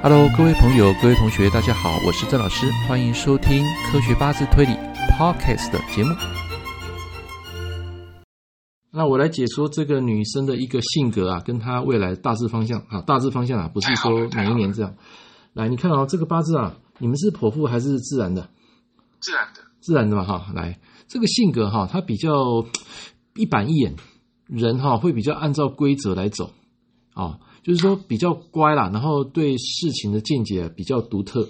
[0.00, 4.70] Hello，各位朋友、各位同学，大家好，我是郑老师，欢迎收听科学八字推理
[5.18, 6.14] Podcast 的节目。
[8.92, 14.94] 那我来解说这个女生的一个性格啊，跟她未来大致方向啊，大致方向啊，不是说哪一年这样。
[15.52, 18.48] 来，你看哦，这个八字啊，你们是剖腹还是自然的？
[19.18, 20.52] 自然的，自然的嘛哈。
[20.54, 20.78] 来，
[21.08, 22.30] 这个性格哈，她比较
[23.34, 23.96] 一板一眼，
[24.46, 26.52] 人哈会比较按照规则来走
[27.14, 27.40] 啊。
[27.62, 31.48] 就是说比较乖啦，然后对事情的见解比较独特，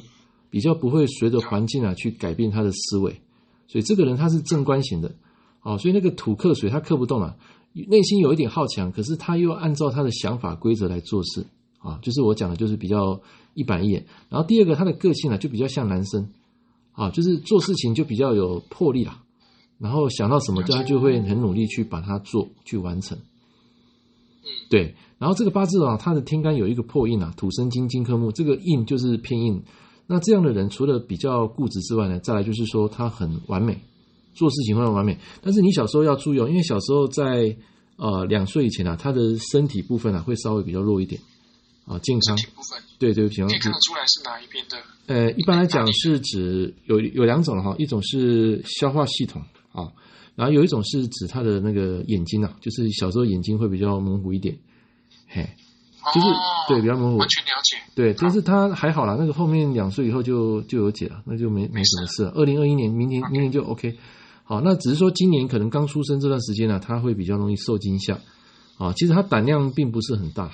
[0.50, 3.20] 比较不会随着环境啊去改变他的思维，
[3.66, 5.14] 所以这个人他是正官型的，
[5.62, 7.36] 哦，所以那个土克水他克不动啊，
[7.72, 11.46] 内心有一点好强，可是他又按照他的想法规则来做事
[11.78, 13.20] 啊，就是我讲的就是比较
[13.54, 14.04] 一板一眼。
[14.28, 16.28] 然后第二个他的个性呢就比较像男生，
[16.92, 19.22] 啊，就是做事情就比较有魄力啦，
[19.78, 23.18] 然后想到什么就他就会很努力去把它做去完成，
[24.70, 24.94] 对。
[25.18, 29.62] 然后这个八字啊，他的天干有一个破印啊，土生金，金克木，这个印就是偏印。
[30.06, 33.80] 那这样的人除了比较固执之外呢，再来就是说他很完美，
[34.34, 35.18] 做事情会很完美。
[35.42, 37.56] 但是你小时候要注意哦，因为小时候在
[37.96, 41.20] 呃两岁以前啊，他的身体部分啊会稍微比较弱一点
[41.84, 42.36] 啊，健康。
[42.54, 43.48] 部分对对，平常。
[43.48, 44.76] 可以看得出来是哪一边的？
[45.06, 49.92] 呃，一般来讲是指有有两种哈，一种是消化系统啊，
[50.34, 54.58] 然后有一种是指他的那个眼睛啊，就是小时候眼睛会比较模糊一点。
[55.28, 55.48] 嘿，
[56.14, 56.34] 就是、哦、
[56.68, 57.76] 对比较模糊，完全了解。
[57.94, 62.30] 对，但是他还好啦，那个后面两岁以后就就有解了，那就没没什么事了。
[62.30, 63.96] 二零二一年，明年明年就 OK。
[64.44, 68.18] 好，那只是说今年可能刚出生这段时间呢，他会比较容易受惊吓。
[68.78, 70.50] 啊，其实他胆量并不是很大。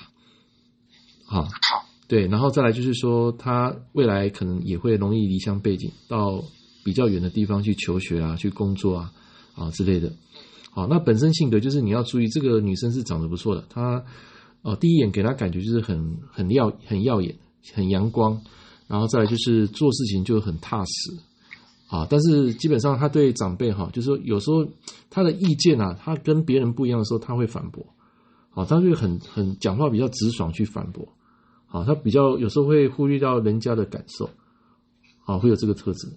[1.27, 1.49] 好，好，
[2.07, 6.43] 对，然后再来就是说，他未来可能也会容易离乡背井，到
[6.85, 9.11] 比较远的地方去求学啊，去工作啊，
[9.55, 10.13] 啊之类的。
[10.69, 14.05] 好，那本身性格就是你要注意，这个女生是长得不错的，她。
[14.61, 17.35] 哦，第一眼给她感觉就是很很耀、很耀眼、
[17.73, 18.39] 很阳光，
[18.87, 21.13] 然后再来就是做事情就很踏实
[21.87, 22.05] 啊。
[22.09, 24.67] 但是基本上她对长辈哈，就是说有时候
[25.09, 27.85] 她的意见啊，她跟别人不一样的时候，她会反驳。
[28.53, 31.07] 啊，她就很很讲话比较直爽去反驳。
[31.67, 34.29] 啊，她比较有时候会忽略到人家的感受。
[35.25, 36.07] 啊，会有这个特质。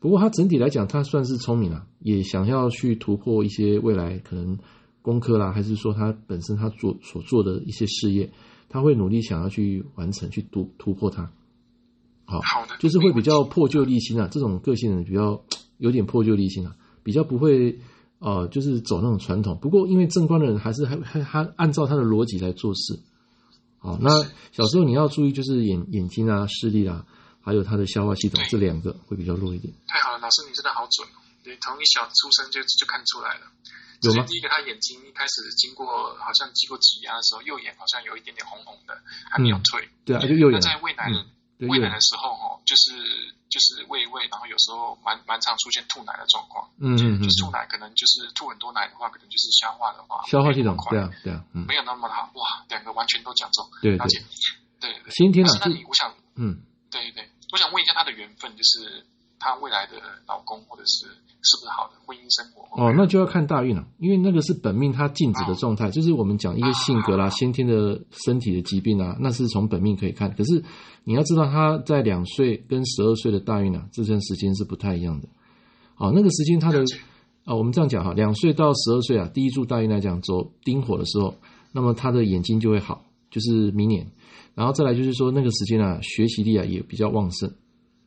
[0.00, 4.58] 不过他整体来讲，他算是聪明啊，也想要去突破一些未来可能。
[5.04, 8.32] 工科啦，还是说他本身他做所做的一些事业，
[8.70, 11.30] 他会努力想要去完成，去突突破它。
[12.24, 15.44] 好，好的，就是会比较破旧立新啊，这种个性人比较
[15.76, 17.78] 有点破旧立新啊，比较不会
[18.18, 19.58] 呃，就是走那种传统。
[19.60, 22.98] 不过因为正官的人还是还还还按照他的逻辑来做事。
[23.76, 24.08] 好，那
[24.52, 27.04] 小时候你要注意，就是眼眼睛啊、视力啊，
[27.44, 29.72] 还有他的消化系统这两个会比较弱一点。
[29.86, 33.46] 太好了，老师你真的好准哦，对，从一小出生就就看出来了。
[34.02, 39.00] 首先，第一个，他眼睛一开始经过好像经过挤压的时候，右眼好像有一点点红红的，
[39.30, 39.84] 还没有退。
[39.84, 40.60] 嗯、对啊，就右眼。
[40.60, 42.92] 那在喂奶，嗯、喂奶的时候哦，就是
[43.48, 46.68] 就是喂一喂，然后有时候蛮蛮常出现吐奶的状况。
[46.80, 47.22] 嗯嗯嗯。
[47.22, 52.28] 就是吐奶，可能就是吐很多奶的话，可能就是消化的话，消化系统对啊对啊，没有那么好。
[52.34, 53.64] 哇，两个完全都讲中。
[53.80, 54.20] 对了解。
[54.80, 54.92] 对。
[55.08, 55.50] 先天啊。
[55.64, 59.06] 那你，我想，嗯，对对，我想问一下他的缘分，就是
[59.38, 59.94] 他未来的
[60.26, 61.06] 老公或者是。
[61.46, 62.64] 是不是好的婚姻生活？
[62.82, 70.34] 哦，那就要看大运了，因为那个是本命他静止的状态，就是我们讲一个性格啦、先天的身体的疾病啊，那是从本命可以看。
[70.34, 70.64] 可是
[71.04, 75.28] 你要知道，他在两岁跟十二岁的大运啊，这段时间是不太一样的。
[75.98, 76.82] 哦，那个时间他的
[77.44, 81.34] 啊，我们这样讲哈，两岁到十二岁啊，第一柱大运来讲走丁火的时候，
[81.72, 84.10] 那么他的眼睛就会好，就是明年。
[84.54, 87.54] 然后再来就是说那个时间啊，学习力啊也比较旺盛，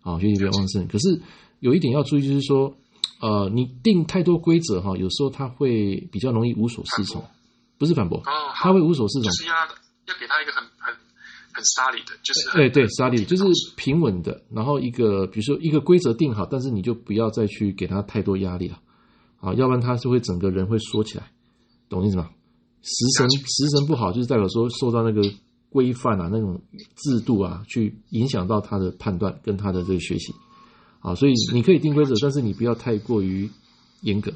[0.02, 0.88] 啊，学习比较旺盛。
[0.88, 1.22] 可是
[1.60, 2.76] 有一点要注意，就是说。
[3.20, 7.24] 呃，你定太多规则哈，有时候他会比较容易无所适从，
[7.80, 8.22] 不是反驳，
[8.54, 9.24] 他会无所适从。
[9.24, 10.94] 就是要要给他一个很很
[11.52, 13.44] 很沙礫的，就是对对沙礫，就是
[13.76, 14.44] 平稳的。
[14.52, 18.80] 然后一个比如说一个规则定好，但是你就不要再去给他太多压力了，
[19.40, 21.32] 啊，要不然他是会整个人会缩起来，
[21.90, 22.30] 懂意思吗？
[22.84, 25.24] 食神食神不好，就是代表说受到那个
[25.78, 26.60] 规范啊、那种
[26.96, 30.34] 制度啊，去影响到他的判断跟他的这个学习。
[31.00, 33.48] 啊，所以你可以定规则，但是你不要太过于
[34.02, 34.34] 严格，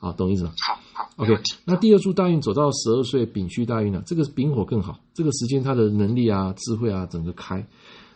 [0.00, 0.52] 啊，懂意思吗？
[0.66, 1.32] 好，好，OK。
[1.64, 7.60] 那第二柱大运走到十二岁丙戌大运呢，这个丙火更好，这个时间他的能力啊、智慧啊，整个开，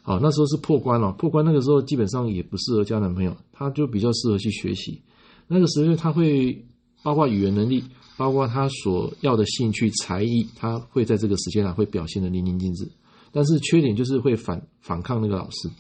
[0.03, 5.01] 啊，那时候是破关了，破关那个时候基本上也不适合交男朋友，他就比较适合去学习。
[5.47, 6.67] 那个时候他会
[7.07, 7.85] 包括语言能力，
[8.17, 12.91] 包括他所要的兴趣才艺，他会在这个时间啊会表现得淋漓尽致，
[13.31, 15.71] 但是缺点就是会反反抗那个老师。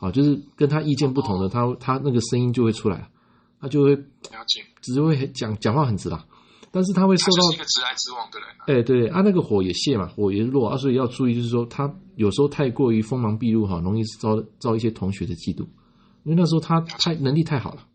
[0.00, 3.08] 啊，就是跟他意见不同的，他他那个声音就会出来，
[3.60, 3.96] 他就会，
[4.82, 6.26] 只是会讲讲话很直啦，
[6.70, 8.64] 但是他会受到一个直来直往的人、啊。
[8.66, 15.62] 哎，对啊，那个火也泄嘛，火也弱啊，所以要注意，就是说他有时候太过于锋芒毕露哈，容易遭遭一些同学的嫉妒，
[16.24, 17.86] 因为那时候他太能力太好了，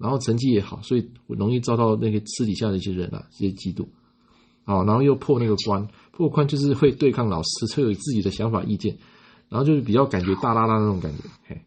[0.00, 3.86] 然后成绩也好，所以容易遭到那个私底下的一些人啊这些嫉妒，
[4.64, 8.96] 啊，然后又破那个关，破关就是会对抗老师，会有自己的想法意见，
[9.48, 11.60] 然后就是比较感觉大剌剌那种感觉，嘿，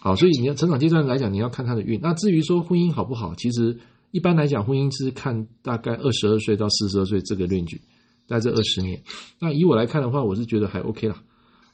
[0.00, 1.98] 好，所以你要成长阶段来讲，你要看他的运。
[2.00, 3.78] 那至于说婚姻好不好，其实。
[4.10, 7.78] 一般来讲，婚姻是看大概二十二岁到四十二岁这个论据
[8.26, 9.02] 在这二十年。
[9.38, 11.22] 那以我来看的话，我是觉得还 OK 啦。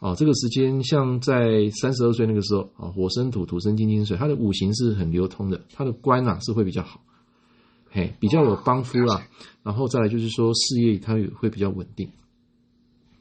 [0.05, 7.01] 啊，这个时间像在三十二岁那个时候啊，火生土，土生金金水，它的五行是很流通的，它的官啊是会比较好，
[7.91, 9.27] 嘿，比较有帮夫啦。
[9.63, 12.07] 然后再来就是说事业它会比较稳定。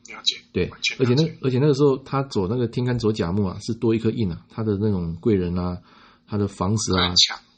[0.09, 0.41] 了解。
[0.51, 0.69] 对，
[0.99, 5.77] 而且那而且那个时候他走那个天干走甲木啊，是多一颗印啊，他的那种贵人啊，
[6.27, 7.13] 他的房子啊。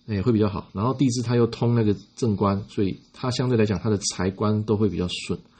[0.06, 0.70] 哎，会比较好。
[0.72, 5.55] 然后地支它又通那个正官，所以他相对来讲，他的财官都会比较顺啊。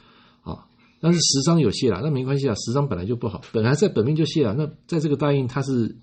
[1.06, 4.52] 但是十张有泄了，那没关系啊，十张本来就不好，本来在本命就泄了。
[4.54, 5.94] 那在这个大运，它是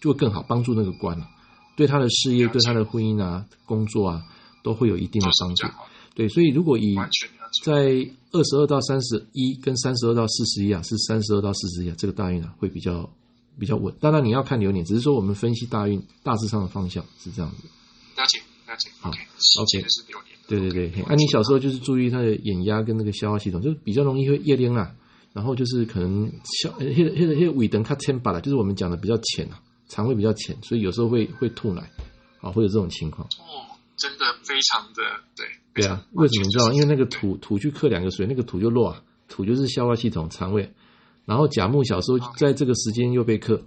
[0.00, 1.28] 就会更好帮助那个官了，
[1.76, 4.24] 对他的事业、对他的婚姻啊、工作啊，
[4.64, 5.66] 都会有一定的帮助。
[6.14, 6.96] 对，所以如果以
[7.62, 13.10] 在二十二到三十一跟三十二到四十一啊，是三十二到四十一啊，这个大运啊会比较
[13.60, 13.94] 比较稳。
[14.00, 17.68] 当然你要看流年，只是说我们分析大运大致上的方向是这样子。
[18.16, 18.88] 了解，了解。
[19.00, 19.84] 好，OK。
[20.48, 24.94] 对对对，那、啊、你小时候就是注意他的眼压跟那个消化系统，就比较容易会夜灵啊。
[25.32, 31.90] 然后就是可能消，那个那个那个尾灯它浅吧了，就是我们讲的比较浅啊，肠胃比较浅，所以有时候会会吐奶，
[32.40, 33.28] 啊，会有这种情况。
[33.40, 35.02] 哦，真的非常的
[35.36, 35.46] 对。
[35.74, 36.72] 对啊，为什么你知道？
[36.72, 39.02] 因为那个土土去克两个水，那个土就弱啊。
[39.28, 40.72] 土就是消化系统、肠胃，
[41.26, 43.62] 然后甲木小时候在这个时间又被克。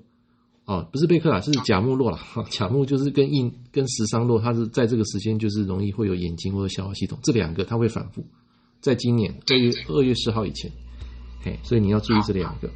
[0.69, 2.19] 哦，不是贝克啦，是甲木落了。
[2.51, 8.23] 甲木就是跟印跟食伤落，它是在这个时间就是容易会有眼睛或者消化系统这两个，它会反复。
[8.79, 10.71] 在今年二月二月十号以前，
[11.43, 12.69] 嘿，所以你要注意这两个。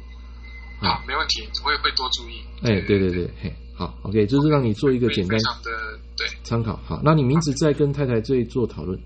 [0.80, 2.42] 好，好没问题，我也会多注意。
[2.62, 5.70] 哎，对对对，嘿，好，OK，就是让你做一个简单的
[6.16, 6.76] 对参考。
[6.84, 8.98] 好，那你名字再跟太太这做讨论。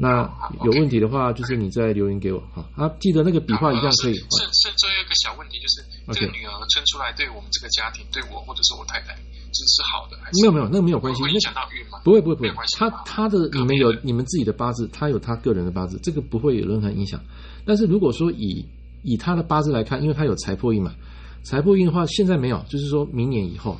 [0.00, 2.40] 好，那有问题的话，就是你再留言给我。
[2.54, 4.14] 哈，啊，记得那个笔画一样可以。
[4.14, 5.84] 剩剩最后一个小问题就是。
[6.10, 9.14] 这个女儿生出来，对我们这个家庭，对我或者是我太太，
[9.52, 10.40] 是是好的还是？
[10.40, 11.22] 没有没有，那个没有关系。
[11.22, 12.00] 会影响到运吗？
[12.02, 12.50] 不会不会不会。
[12.78, 17.20] 他他的你们有你们自己的八字，他有他个人的八字，这个不会有任何影响。
[17.66, 18.64] 但是如果说以
[19.02, 20.94] 以他的八字来看，因为他有财破印嘛，
[21.42, 23.78] 财破印的话现在没有，就是说明年以后，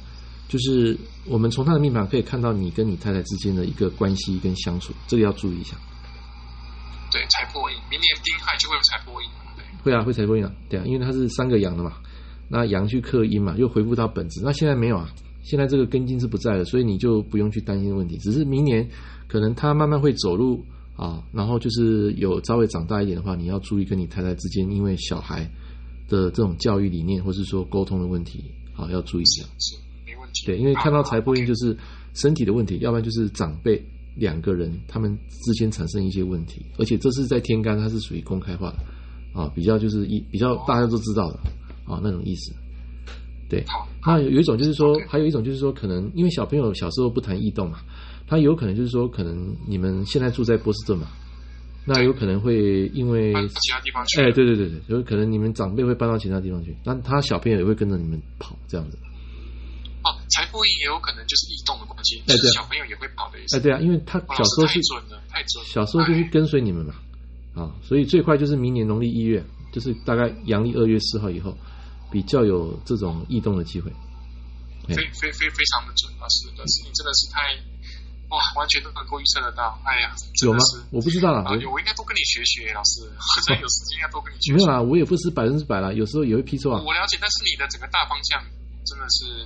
[0.49, 5.79] 就是我们从他的命盘可以看到你跟你太太之间的一个关系跟相处，这个要注意一下。
[7.11, 9.29] 对，财破印，明年丁亥就会有财破印。
[9.57, 11.99] 对，会啊，会财破印啊，对啊，因为它是三个阳的嘛。
[12.51, 14.41] 那阳去克阴嘛，又恢复到本质。
[14.43, 15.11] 那现在没有啊，
[15.43, 18.17] 现在这个根茎是不在了，所以你就不用去担心问题。
[18.19, 18.89] 只是明年
[19.27, 20.65] 可能他慢慢会走路
[20.97, 25.45] 啊，然后就是有稍微长大一点的话，你要注意跟你太太之间，因为小孩
[26.09, 28.45] 的这种教育理念或是说沟通的问题，
[28.75, 29.45] 啊，要注意一下。
[29.59, 29.77] 是，
[30.07, 30.47] 没问题。
[30.47, 31.77] 对，因为看到财破印就是
[32.15, 33.85] 身体的问题，要不然就是长辈
[34.19, 38.77] 两个人他们之间产生一些问题，而且这是在天干，它是属于公开化的
[39.41, 41.39] 啊，比较就是一比较大家都知道的。
[41.91, 42.53] 啊，那种意思，
[43.49, 43.65] 对。
[44.07, 47.79] 那有一种就是说，还有一种就是说，可能因为小朋友小时候不谈异动嘛，
[48.27, 51.07] 他有可能就是说，可能你们现在住在波士顿嘛，
[51.87, 54.21] 那有可能会因为其他地方去。
[54.21, 58.99] 哎，对对对对，有可能你们长辈会搬到其他地方去，那他小朋友也会跟着你们跑这样子。
[60.29, 63.57] 哦，财破印也有可能就是异动的关系，哎，对，小朋友也会跑的意思。
[63.57, 64.75] 哎，对啊，因为他小时候是
[65.29, 66.95] 太准了，小时候就是跟随你们嘛，
[67.55, 69.43] 啊，所以最快就是明年农历一月，
[69.73, 71.57] 就是大概阳历二月四号以后。
[72.11, 73.93] 比较有这种异动的机会，
[74.89, 76.25] 非非非非常的准啊！
[76.31, 77.53] 是的，是你真的是太
[78.31, 79.79] 哇，完全都能够预测得到。
[79.85, 80.59] 哎呀，有吗？
[80.91, 84.57] 我不知道啦，我我应该多跟你学学，老师，我真的有时间应该多跟你学学。
[84.57, 86.81] 没有啦，我也不是百分之百啦，有时候也会批错啊。
[86.81, 88.41] 我了解，但是你的整个大方向
[88.87, 89.45] 真的是，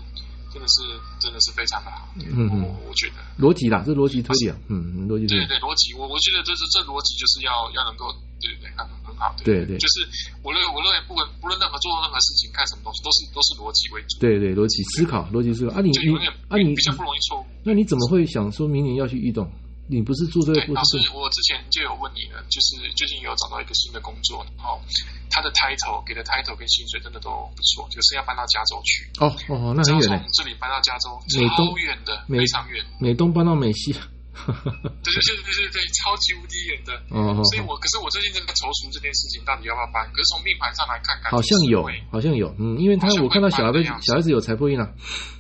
[0.53, 0.81] 真的是，
[1.19, 2.09] 真的是非常的好。
[2.21, 8.13] 嗯嗯，我觉得逻辑啦，这逻辑推理啊，嗯，逻辑对对对，逻辑，我我觉得这是这逻辑就是要要能够。
[8.43, 9.33] 对对对，很很好。
[9.45, 10.03] 对对，就是
[10.43, 14.19] 我认我认为，不管不论任何做任何事情，看什么东西，都是都是逻辑为主。
[14.19, 15.81] 对对，逻辑思考，逻辑思考啊！
[15.81, 16.11] 你你
[16.49, 17.47] 啊你比较不容易错误。
[17.63, 19.49] 那你怎么会想说明年要去异动？
[19.87, 20.75] 你不是住在波士顿？
[20.75, 24.81] 老师，我之前就有问你了，就是最近有找到一个新的工作，然后
[25.29, 29.11] 他的 title 给的 title 跟薪水真的都不错，就是要搬到加州去。
[29.21, 30.09] 哦哦，那很远。
[30.09, 31.11] 从这里搬到加州，
[31.57, 32.85] 超远的，非常远。
[33.01, 33.95] 美东搬到美西。
[34.33, 36.93] 对对对对对，超级无敌远的。
[37.11, 40.09] 哦，所以我可是我最近在踌躇这件事情到底要不要搬。
[40.11, 44.89] 可是从命盘上来看看，好像有，好像有，嗯，因为他我看到小孩子小孩子有财破印了，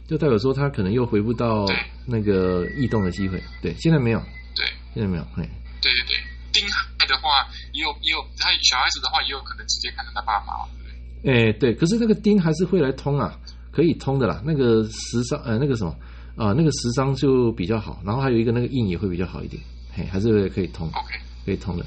[0.07, 1.65] 就代表说他可能又回不到
[2.07, 3.43] 那个异动的机会。
[3.63, 4.21] 对，现在没有。
[4.55, 5.25] 对，现在没有。
[5.35, 5.43] 嘿，
[5.81, 6.17] 对对对，
[6.53, 10.53] 丁亥的话，也有也有，他小孩子的话，也有可能直接看到他爸妈？
[11.25, 13.39] 哎，对，可是那个丁还是会来通啊，
[13.73, 14.43] 可以通的啦。
[14.45, 15.97] 那个十三，呃，那个什么
[16.37, 19.62] 啊、呃，那个十张就比较好，然后还有一个那个印也会比较好一点，
[19.93, 20.91] 嘿，还是可以通
[21.45, 21.85] 可以通的。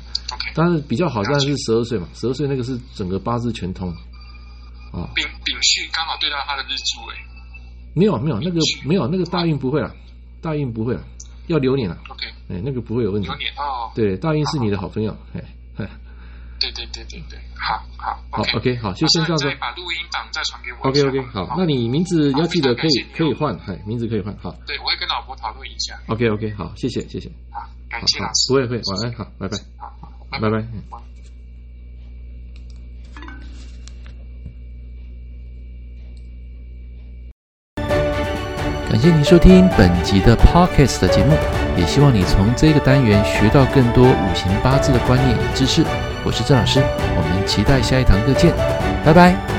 [0.54, 3.90] 但是比较好，但是十二岁嘛，十二岁那个是整个八字全通，
[4.92, 5.10] 啊。
[5.16, 7.16] 丙丙戌刚好对到他的日柱，哎，
[7.94, 9.94] 没有没有那个没有那个大运不会了，
[10.42, 11.04] 大运不会了。
[11.48, 13.28] 要流年了，OK，哎，那个不会有问题。
[13.28, 15.88] 流年哦，对，大运是你的好朋友，哎，
[16.58, 19.46] 对对对对对，好好好，OK，好，就先这样子。
[19.60, 20.90] 把录音档再传给我。
[20.90, 24.52] OK OK，好，那你名字要记得可以可以换，哎，名字可以换，好。
[24.66, 26.00] 对，我会跟老婆讨论一下。
[26.08, 27.30] OK OK，好，谢谢谢谢。
[27.52, 28.54] 好，感谢老师。
[28.54, 29.58] 不会不会，晚安，好，拜拜。
[29.78, 30.58] 好，拜拜。
[30.60, 30.84] 嗯。
[38.88, 41.36] 感谢您收听本集的 Podcast 的节目，
[41.78, 45.84] 也希望你从这个单元学到更多五行八字的观念与知识。
[46.26, 46.82] 我是郑老师，
[47.16, 48.52] 我们期待下一堂课见，
[49.06, 49.55] 拜拜。